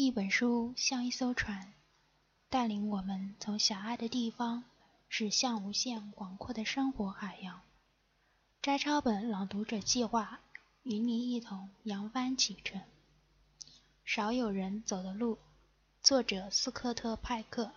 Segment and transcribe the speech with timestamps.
[0.00, 1.74] 一本书像一艘船，
[2.48, 4.62] 带领我们从狭隘的地方
[5.08, 7.62] 驶向无限广阔的生活海洋。
[8.62, 10.38] 摘抄本朗读者计划
[10.84, 12.80] 与你一同扬帆启程。
[14.04, 15.36] 少有人走的路，
[16.00, 17.72] 作者斯科特·派克。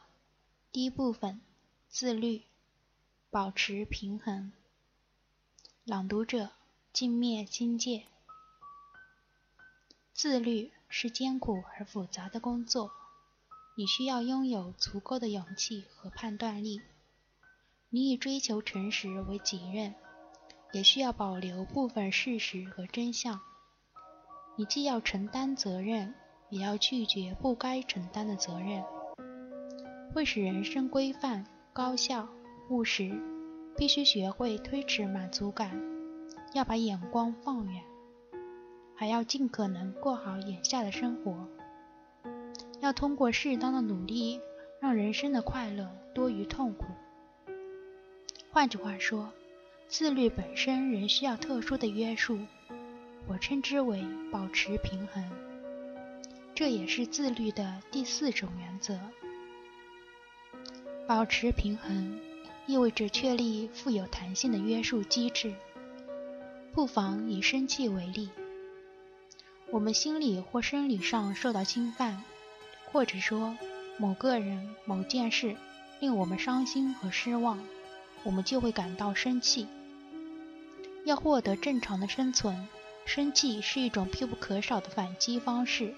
[0.71, 1.41] 第一部分：
[1.89, 2.43] 自律，
[3.31, 4.51] 保持平衡。
[5.85, 6.51] 朗读者：
[6.93, 8.05] 镜灭金界。
[10.13, 12.91] 自律是艰苦而复杂的工作，
[13.77, 16.81] 你需要拥有足够的勇气和判断力。
[17.89, 19.95] 你以追求诚实为己任，
[20.73, 23.39] 也需要保留部分事实和真相。
[24.57, 26.13] 你既要承担责任，
[26.49, 28.83] 也要拒绝不该承担的责任。
[30.13, 32.27] 为使人生规范、高效、
[32.69, 33.17] 务实，
[33.77, 35.71] 必须学会推迟满足感，
[36.53, 37.81] 要把眼光放远。
[39.01, 41.47] 还要尽可能过好眼下的生活，
[42.81, 44.39] 要通过适当的努力，
[44.79, 46.85] 让人生的快乐多于痛苦。
[48.51, 49.31] 换句话说，
[49.87, 52.37] 自律本身仍需要特殊的约束，
[53.27, 55.27] 我称之为保持平衡。
[56.53, 58.99] 这也是自律的第四种原则。
[61.07, 62.19] 保持平衡
[62.67, 65.55] 意味着确立富有弹性的约束机制。
[66.71, 68.29] 不妨以生气为例。
[69.71, 72.21] 我们心理或生理上受到侵犯，
[72.91, 73.57] 或者说
[73.97, 75.55] 某个人、某件事
[76.01, 77.57] 令我们伤心和失望，
[78.23, 79.67] 我们就会感到生气。
[81.05, 82.67] 要获得正常的生存，
[83.05, 85.93] 生气是一种必不可少的反击方式。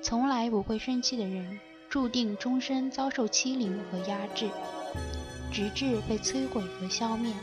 [0.00, 1.58] 从来不会生气的人，
[1.90, 4.48] 注定终身遭受欺凌和压制，
[5.52, 7.34] 直至被摧毁和消灭。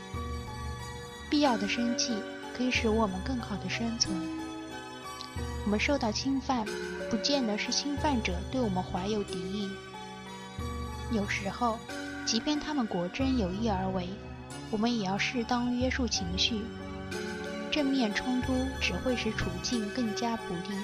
[1.28, 2.14] 必要的生气
[2.56, 4.16] 可以使我们更好的生存。
[5.64, 6.64] 我们受到侵犯，
[7.10, 9.70] 不见得是侵犯者对我们怀有敌意。
[11.10, 11.78] 有时候，
[12.24, 14.08] 即便他们果真有意而为，
[14.70, 16.62] 我们也要适当约束情绪。
[17.70, 20.78] 正面冲突只会使处境更加不利。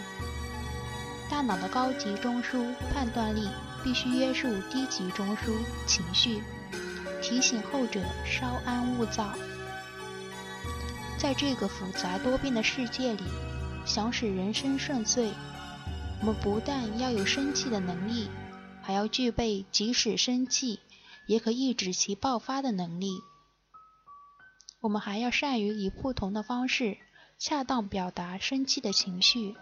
[1.30, 3.48] 大脑的高级中枢判断力
[3.82, 5.52] 必须约束低级中枢
[5.86, 6.42] 情绪，
[7.22, 9.32] 提醒后者稍安勿躁。
[11.16, 13.22] 在这个复杂多变的世界里。
[13.84, 15.30] 想使人生顺遂，
[16.20, 18.28] 我们不但要有生气的能力，
[18.80, 20.80] 还要具备即使生气
[21.26, 23.10] 也可抑制其爆发的能力。
[24.80, 26.96] 我们还要善于以不同的方式
[27.38, 29.54] 恰当表达生气的情绪，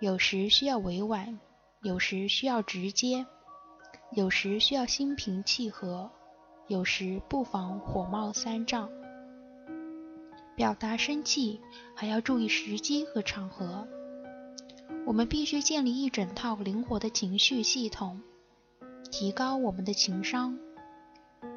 [0.00, 1.38] 有时需要委婉，
[1.82, 3.26] 有时需要直接，
[4.12, 6.10] 有时需要心平气和，
[6.68, 8.88] 有时不妨火冒三丈。
[10.56, 11.60] 表达生气
[11.94, 13.88] 还要注意时机和场合。
[15.06, 18.20] 我们必须建立一整套灵活的情绪系统，
[19.10, 20.58] 提高我们的情商。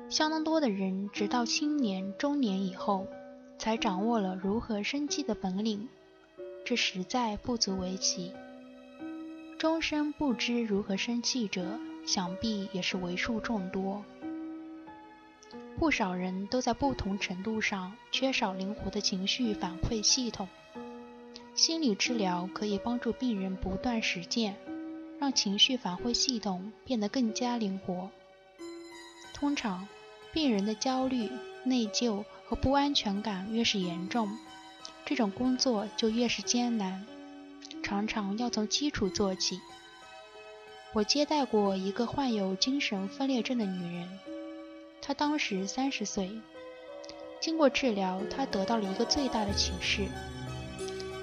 [0.09, 3.07] 相当多的人直到青年、中年以后，
[3.57, 5.87] 才掌握了如何生气的本领，
[6.65, 8.33] 这实在不足为奇。
[9.57, 14.03] 终身不知如何生气者，想必也是为数众多。
[15.79, 20.47] 不少人都在不同程度上缺少灵活的情绪反馈系统。
[21.53, 24.55] 心理治疗可以帮助病人不断实践，
[25.19, 28.09] 让情绪反馈系统变得更加灵活。
[29.35, 29.87] 通常，
[30.33, 31.29] 病人的焦虑、
[31.63, 34.35] 内疚和不安全感越是严重，
[35.05, 37.05] 这种工作就越是艰难，
[37.83, 39.59] 常常要从基础做起。
[40.93, 44.19] 我接待过一个患有精神分裂症的女人。
[45.01, 46.31] 她当时三十岁，
[47.39, 50.07] 经过治疗，她得到了一个最大的启示：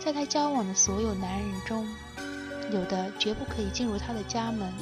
[0.01, 1.87] 在她交往的所有男人中，
[2.73, 4.73] 有的绝不可以进入她的家门，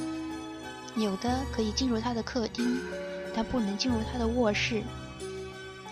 [0.95, 2.79] 有的可以进入她的客厅，
[3.35, 4.81] 但不能进入她的卧室；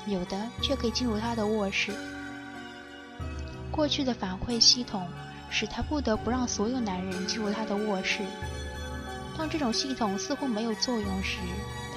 [0.07, 1.91] 有的却可以进入她的卧室。
[3.71, 5.07] 过去的反馈系统
[5.49, 8.23] 使她不得不让所有男人进入她的卧室。
[9.37, 11.37] 当这种系统似乎没有作用时，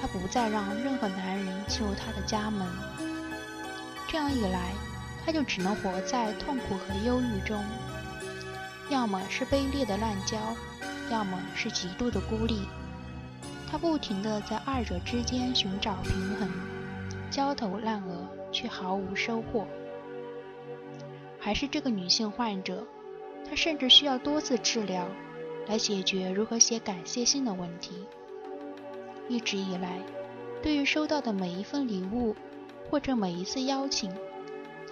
[0.05, 2.69] 她不再让任何男人进入她的家门，
[4.07, 4.75] 这样一来，
[5.25, 7.65] 她就只能活在痛苦和忧郁中，
[8.91, 10.37] 要么是卑劣的滥交，
[11.11, 12.69] 要么是极度的孤立。
[13.67, 16.51] 她不停地在二者之间寻找平衡，
[17.31, 19.67] 焦头烂额，却毫无收获。
[21.41, 22.87] 还是这个女性患者，
[23.49, 25.09] 她甚至需要多次治疗，
[25.67, 28.05] 来解决如何写感谢信的问题。
[29.29, 29.99] 一直以来，
[30.63, 32.35] 对于收到的每一份礼物
[32.91, 34.13] 或者每一次邀请，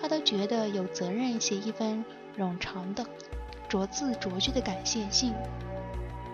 [0.01, 2.05] 他都觉得有责任写一份
[2.39, 3.05] 冗长的、
[3.69, 5.35] 逐字逐句的感谢信，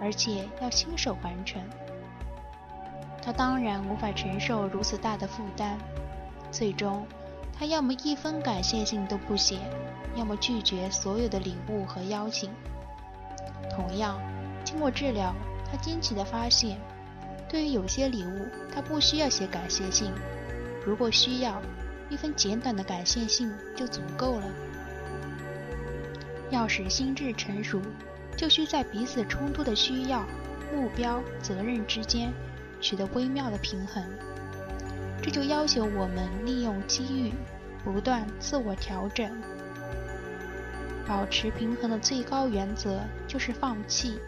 [0.01, 1.61] 而且要亲手完成。
[3.21, 5.77] 他当然无法承受如此大的负担，
[6.51, 7.05] 最终，
[7.53, 9.59] 他要么一封感谢信都不写，
[10.15, 12.49] 要么拒绝所有的礼物和邀请。
[13.71, 14.19] 同样，
[14.65, 15.35] 经过治疗，
[15.71, 16.79] 他惊奇地发现，
[17.49, 20.11] 对于有些礼物，他不需要写感谢信；
[20.85, 21.63] 如果需要，
[22.11, 24.47] 一份简短的感谢信就足够了。
[26.51, 27.81] 要使心智成熟，
[28.37, 30.27] 就需在彼此冲突的需要、
[30.75, 32.33] 目标、责任之间
[32.81, 34.03] 取得微妙的平衡。
[35.23, 37.33] 这就要求我们利用机遇，
[37.85, 39.31] 不断自我调整。
[41.07, 44.19] 保持平衡的最高原则就是放弃。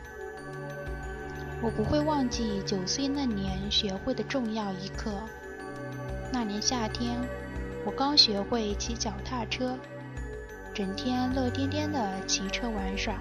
[1.63, 5.13] 我不会忘记九岁那年学会的重要一课。
[6.33, 7.19] 那年夏天，
[7.85, 9.77] 我刚学会骑脚踏车。
[10.73, 13.17] 整天乐颠颠地骑车玩耍。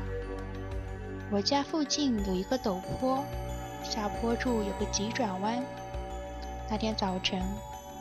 [1.29, 3.23] 我家附近有一个陡坡，
[3.83, 5.61] 下坡处有个急转弯。
[6.69, 7.41] 那天早晨，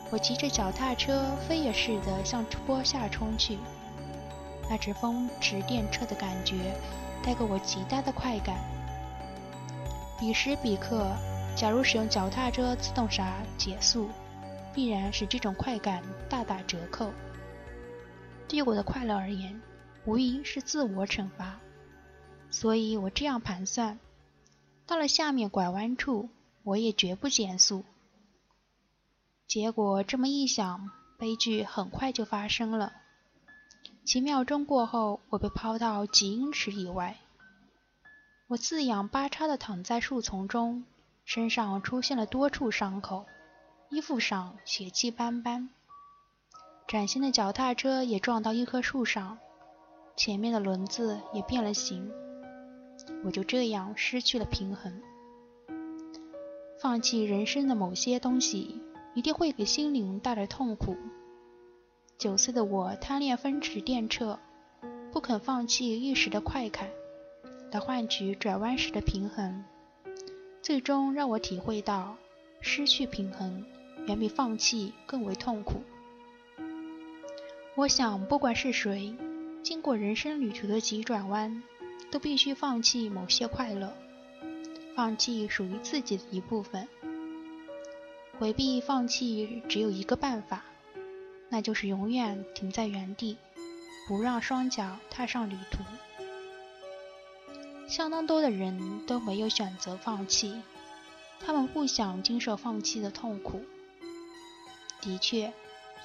[0.09, 3.57] 我骑着脚踏车飞也似的向坡下冲去。
[4.69, 6.55] 那只风驰电掣的感觉
[7.23, 8.55] 带给我极大的快感。
[10.19, 11.15] 彼时彼刻，
[11.55, 14.09] 假如使用脚踏车自动刹减速，
[14.75, 17.09] 必然使这种快感大打折扣。
[18.45, 19.61] 对我的快乐而言，
[20.03, 21.57] 无疑是自我惩罚，
[22.51, 23.97] 所以我这样盘算：
[24.85, 26.27] 到了下面拐弯处，
[26.63, 27.85] 我也绝不减速。
[29.47, 32.91] 结果这么一想，悲剧很快就发生了。
[34.03, 37.15] 几秒钟过后，我被抛到几英尺以外，
[38.49, 40.83] 我四仰八叉地躺在树丛中，
[41.23, 43.27] 身上出现了多处伤口，
[43.89, 45.69] 衣服上血迹斑斑。
[46.87, 49.37] 崭新的脚踏车也撞到一棵树上，
[50.15, 52.11] 前面的轮子也变了形。
[53.23, 54.99] 我就这样失去了平衡。
[56.81, 58.81] 放弃人生的某些东西，
[59.13, 60.97] 一定会给心灵带来痛苦。
[62.17, 64.39] 九岁的我贪恋风驰电掣，
[65.11, 66.89] 不肯放弃一时的快感，
[67.71, 69.63] 来换取转弯时的平衡，
[70.61, 72.17] 最终让我体会到，
[72.61, 73.63] 失去平衡
[74.07, 75.83] 远比放弃更为痛苦。
[77.75, 79.15] 我想，不管是谁，
[79.61, 81.61] 经过人生旅途的急转弯，
[82.11, 83.93] 都必须放弃某些快乐，
[84.95, 86.87] 放弃属于自己的一部分。
[88.39, 90.63] 回避放弃只有一个办法，
[91.49, 93.37] 那就是永远停在原地，
[94.07, 95.83] 不让双脚踏上旅途。
[97.89, 100.61] 相当多的人都没有选择放弃，
[101.45, 103.61] 他们不想经受放弃的痛苦。
[105.01, 105.51] 的确。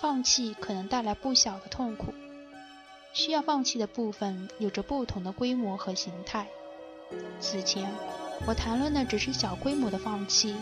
[0.01, 2.13] 放弃可能带来不小的痛苦，
[3.15, 6.47] 需要放弃的部分有着不同的规模和形态。
[7.41, 7.91] 此前
[8.45, 10.57] 我谈论的只是小规模的放弃，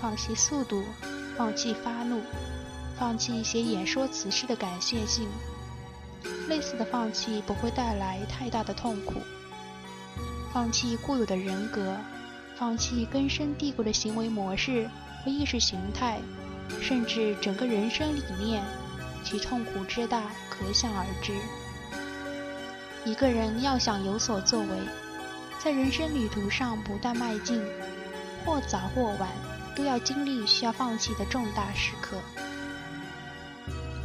[0.00, 0.82] 放弃速度，
[1.36, 2.20] 放弃发怒，
[2.98, 5.28] 放弃写演说词式的感谢信。
[6.48, 9.20] 类似的放弃不会带来太大的痛苦。
[10.54, 11.96] 放弃固有的人格，
[12.54, 14.88] 放弃根深蒂固的行为模式
[15.24, 16.20] 和意识形态。
[16.80, 18.62] 甚至整个人生理念，
[19.24, 21.34] 其痛苦之大可想而知。
[23.04, 24.78] 一个人要想有所作为，
[25.58, 27.60] 在人生旅途上不断迈进，
[28.46, 29.28] 或早或晚
[29.74, 32.16] 都要经历需要放弃的重大时刻。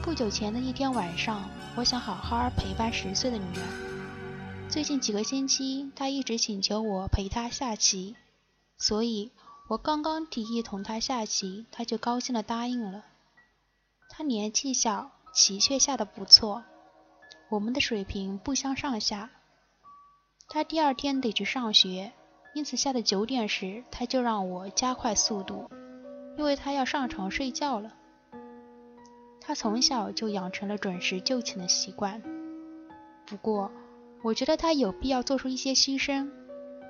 [0.02, 3.89] 不久前的一天晚上，我想好好陪伴十岁的女儿。
[4.70, 8.16] 最近几个星期，他一直请求我陪他下棋，
[8.78, 9.32] 所以。
[9.68, 13.06] 我刚刚提议同他下棋，他就高兴地答应了。
[14.10, 16.64] 他年纪小，棋却下得不错，
[17.50, 19.30] 我们的水平不相上下。
[20.48, 22.14] 他第二天得去上学，
[22.56, 25.70] 因此下的九点时，他就让我加快速度，
[26.36, 27.94] 因为他要上床睡觉了。
[29.40, 32.24] 他从小就养成了准时就寝的习惯，
[33.28, 33.72] 不过
[34.22, 36.30] 我觉得他有必要做出一些牺牲。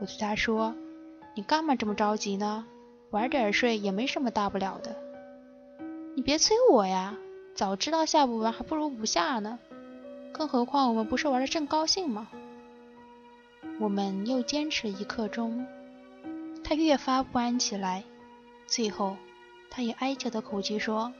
[0.02, 0.76] 我对他说。
[1.36, 2.66] 你干嘛这么着急呢？
[3.12, 4.94] 晚点睡也没什么大不了的。
[6.16, 7.16] 你别催我呀，
[7.56, 9.58] 早知道下不完，还不如不下呢。
[10.34, 12.28] 更何况我们不是玩的正高兴吗？
[13.80, 15.66] 我们又坚持一刻钟，
[16.62, 18.04] 他越发不安起来。
[18.68, 19.16] 最后，
[19.70, 21.14] 他以哀求的口气说：“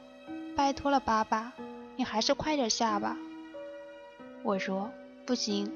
[0.54, 1.52] 拜托了，爸爸，
[1.96, 3.16] 你还是快点下吧。”
[4.42, 4.90] 我说
[5.24, 5.72] ：“不行，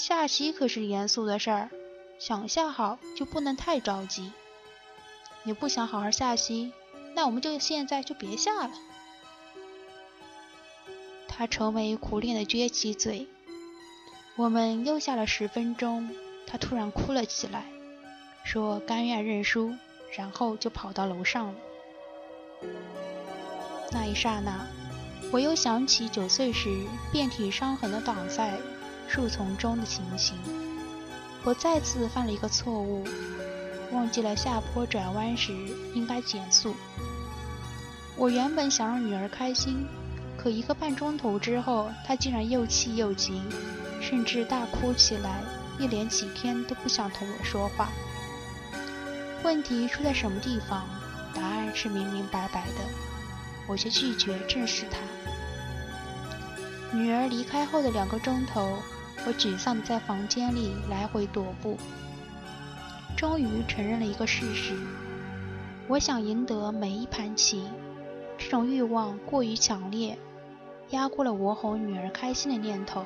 [0.00, 1.70] 下棋可是严肃的事儿。”
[2.18, 4.32] 想下好就不能太着急。
[5.42, 6.70] 你不想好好下棋，
[7.14, 8.72] 那我们就现在就别下了。
[11.26, 13.26] 他愁眉苦脸的撅起嘴。
[14.36, 16.10] 我们又下了十分钟，
[16.46, 17.64] 他突然哭了起来，
[18.44, 19.74] 说甘愿认输，
[20.14, 21.54] 然后就跑到楼上了。
[23.90, 24.66] 那一刹那，
[25.32, 26.68] 我又想起九岁时
[27.10, 28.58] 遍体伤痕的挡在
[29.12, 30.38] 树丛中的情形。
[31.42, 33.04] 我再次犯了一个错误，
[33.90, 35.52] 忘记了下坡转弯时
[35.94, 36.76] 应该减速。
[38.16, 39.84] 我原本想让女儿开心，
[40.38, 43.42] 可一个半钟头之后，她竟然又气又急。
[44.00, 45.42] 甚至大哭起来，
[45.78, 47.90] 一连几天都不想同我说话。
[49.42, 50.88] 问题出在什么地方？
[51.34, 52.76] 答案是明明白白的，
[53.66, 54.98] 我却拒绝正视它。
[56.96, 58.78] 女儿离开后的两个钟头，
[59.26, 61.76] 我沮丧地在房间里来回踱步。
[63.16, 64.74] 终于承认了一个事实：
[65.88, 67.64] 我想赢得每一盘棋，
[68.38, 70.18] 这种欲望过于强烈，
[70.90, 73.04] 压过了我哄女儿开心的念头。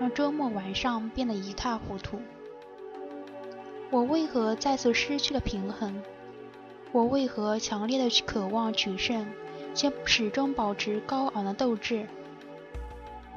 [0.00, 2.20] 让周末晚上变得一塌糊涂。
[3.90, 6.02] 我为何再次失去了平衡？
[6.90, 9.24] 我为何强烈的渴望取胜，
[9.72, 12.06] 却始终保持高昂的斗志？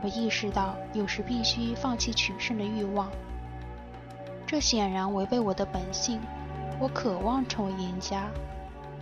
[0.02, 3.10] 我意识到有时必须放弃取胜的欲望，
[4.46, 6.20] 这显然违背我的本性。
[6.80, 8.28] 我渴望成为赢家，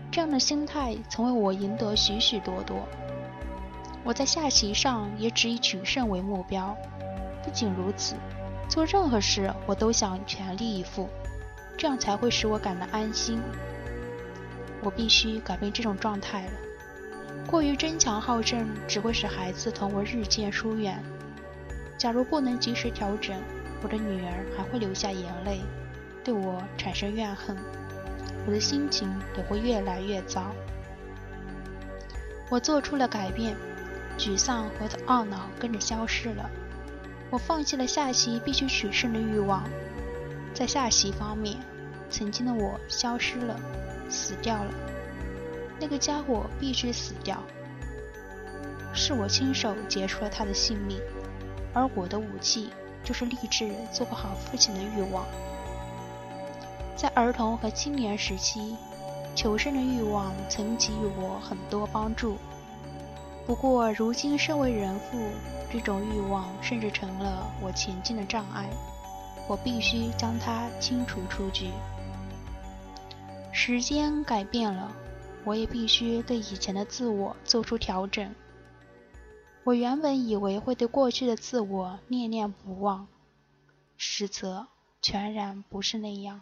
[0.09, 2.77] 这样的心态曾为我赢得许许多多。
[4.05, 6.73] 我在下棋上也只以取胜为目标。
[7.43, 8.15] 不仅如此，
[8.69, 11.09] 做任何事我都想全力以赴，
[11.77, 13.41] 这样才会使我感到安心。
[14.81, 16.51] 我必须改变这种状态了。
[17.47, 21.01] 过于争强好胜只会使孩子同我日渐疏远。
[21.97, 23.39] 假如不能及时调整，
[23.81, 25.61] 我的女儿还会流下眼泪，
[26.23, 27.55] 对我产生怨恨，
[28.45, 30.51] 我的心情也会越来越糟。
[32.49, 33.55] 我做出了改变，
[34.17, 36.49] 沮丧和懊恼跟着消失了。
[37.29, 39.63] 我放弃了下棋必须取胜的欲望，
[40.53, 41.57] 在下棋方面，
[42.09, 43.59] 曾经的我消失了，
[44.09, 44.71] 死掉了。
[45.79, 47.37] 那个家伙必须死掉，
[48.93, 50.99] 是我亲手结束了他的性命，
[51.73, 52.69] 而我的武器
[53.03, 55.25] 就是立志做个好父亲的欲望。
[56.95, 58.77] 在儿童和青年时期，
[59.35, 62.37] 求生的欲望曾给予我很多帮助。
[63.45, 65.19] 不过，如今身为人父，
[65.71, 68.69] 这种欲望甚至成了我前进的障碍。
[69.47, 71.69] 我必须将它清除出局。
[73.51, 74.91] 时间改变了，
[75.45, 78.33] 我也必须对以前的自我做出调整。
[79.63, 83.07] 我原本以为会对过去的自我念念不忘，
[83.95, 84.67] 实则
[85.01, 86.41] 全然不是那样。